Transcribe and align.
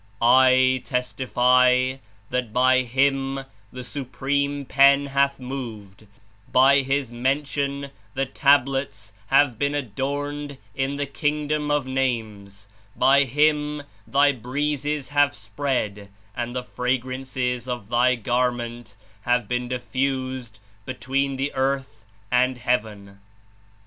"I 0.19 0.81
testify 0.83 1.97
that 2.31 2.51
by 2.51 2.81
Him 2.81 3.45
the 3.71 3.83
Supreme 3.83 4.65
Pen 4.65 5.05
hath 5.05 5.39
moved, 5.39 6.07
by 6.51 6.79
His 6.81 7.11
mention 7.11 7.91
the 8.15 8.25
Tablets 8.25 9.13
have 9.27 9.59
been 9.59 9.75
adorned 9.75 10.57
In 10.73 10.95
the 10.95 11.05
Kingdom 11.05 11.69
of 11.69 11.85
Names, 11.85 12.67
by 12.95 13.25
Him 13.25 13.83
Thy 14.07 14.31
Breezes 14.31 15.09
have 15.09 15.35
spread 15.35 16.09
and 16.35 16.55
the 16.55 16.63
fragrances 16.63 17.67
of 17.67 17.89
Thy 17.89 18.15
Garment 18.15 18.95
have 19.25 19.47
been 19.47 19.67
diffused 19.67 20.59
between 20.83 21.35
the 21.35 21.51
earth 21.53 22.05
and 22.31 22.57
heaven." 22.57 23.19